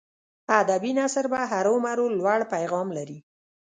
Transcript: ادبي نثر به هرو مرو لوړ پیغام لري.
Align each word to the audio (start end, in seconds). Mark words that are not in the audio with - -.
ادبي 0.59 0.91
نثر 0.99 1.25
به 1.31 1.39
هرو 1.51 1.75
مرو 1.85 2.05
لوړ 2.19 2.39
پیغام 2.53 2.87
لري. 2.97 3.19